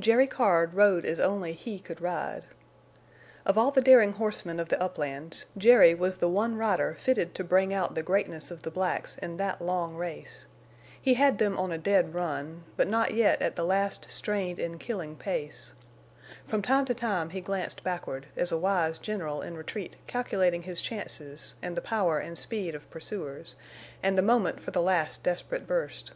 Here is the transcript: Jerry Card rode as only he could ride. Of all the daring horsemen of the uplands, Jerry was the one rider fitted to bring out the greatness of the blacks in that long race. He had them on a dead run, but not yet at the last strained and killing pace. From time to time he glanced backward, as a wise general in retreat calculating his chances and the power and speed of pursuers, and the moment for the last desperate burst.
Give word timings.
Jerry 0.00 0.26
Card 0.26 0.74
rode 0.74 1.04
as 1.04 1.20
only 1.20 1.52
he 1.52 1.78
could 1.78 2.00
ride. 2.00 2.42
Of 3.46 3.56
all 3.56 3.70
the 3.70 3.80
daring 3.80 4.14
horsemen 4.14 4.58
of 4.58 4.70
the 4.70 4.82
uplands, 4.82 5.46
Jerry 5.56 5.94
was 5.94 6.16
the 6.16 6.28
one 6.28 6.56
rider 6.56 6.96
fitted 6.98 7.32
to 7.36 7.44
bring 7.44 7.72
out 7.72 7.94
the 7.94 8.02
greatness 8.02 8.50
of 8.50 8.64
the 8.64 8.72
blacks 8.72 9.16
in 9.18 9.36
that 9.36 9.62
long 9.62 9.94
race. 9.94 10.46
He 11.00 11.14
had 11.14 11.38
them 11.38 11.56
on 11.56 11.70
a 11.70 11.78
dead 11.78 12.12
run, 12.12 12.64
but 12.76 12.88
not 12.88 13.14
yet 13.14 13.40
at 13.40 13.54
the 13.54 13.62
last 13.64 14.10
strained 14.10 14.58
and 14.58 14.80
killing 14.80 15.14
pace. 15.14 15.74
From 16.42 16.60
time 16.60 16.84
to 16.86 16.92
time 16.94 17.30
he 17.30 17.40
glanced 17.40 17.84
backward, 17.84 18.26
as 18.36 18.50
a 18.50 18.58
wise 18.58 18.98
general 18.98 19.42
in 19.42 19.56
retreat 19.56 19.94
calculating 20.08 20.64
his 20.64 20.80
chances 20.80 21.54
and 21.62 21.76
the 21.76 21.80
power 21.82 22.18
and 22.18 22.36
speed 22.36 22.74
of 22.74 22.90
pursuers, 22.90 23.54
and 24.02 24.18
the 24.18 24.22
moment 24.22 24.60
for 24.60 24.72
the 24.72 24.82
last 24.82 25.22
desperate 25.22 25.68
burst. 25.68 26.14